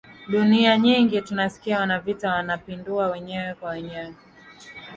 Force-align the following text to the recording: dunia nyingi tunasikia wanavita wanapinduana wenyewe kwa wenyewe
dunia 0.29 0.77
nyingi 0.77 1.21
tunasikia 1.21 1.79
wanavita 1.79 2.29
wanapinduana 2.33 3.11
wenyewe 3.11 3.53
kwa 3.53 3.69
wenyewe 3.69 4.15